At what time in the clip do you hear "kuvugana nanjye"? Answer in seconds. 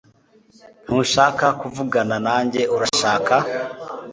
1.59-2.61